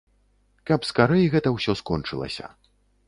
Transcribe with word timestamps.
Каб 0.69 0.87
скарэй 0.91 1.27
гэта 1.35 1.53
ўсё 1.59 1.77
скончылася. 1.83 2.45